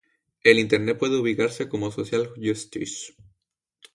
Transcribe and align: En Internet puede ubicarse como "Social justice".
En 0.43 0.57
Internet 0.57 0.97
puede 0.97 1.19
ubicarse 1.19 1.69
como 1.69 1.91
"Social 1.91 2.33
justice". 2.43 3.13